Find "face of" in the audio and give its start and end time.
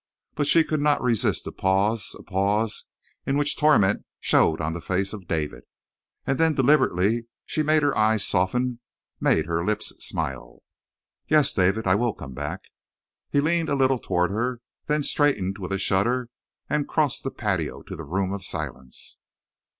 4.81-5.27